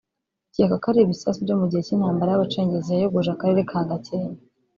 [0.49, 4.41] Bikekwa ko ari ibisasu byo mu gihe cy’intambara y’abacengezi yayogoje Akarere ka Gakenke